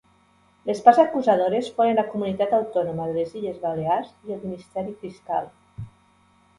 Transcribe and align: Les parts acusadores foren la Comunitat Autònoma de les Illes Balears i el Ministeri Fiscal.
Les 0.69 0.79
parts 0.87 1.01
acusadores 1.03 1.69
foren 1.75 2.01
la 2.01 2.07
Comunitat 2.15 2.57
Autònoma 2.61 3.07
de 3.11 3.15
les 3.21 3.39
Illes 3.43 3.63
Balears 3.69 4.11
i 4.27 4.37
el 4.39 4.45
Ministeri 4.49 4.99
Fiscal. 5.07 5.57